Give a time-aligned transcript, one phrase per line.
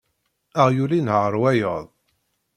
[0.61, 1.85] Aɣyul inehheṛ wayeḍ.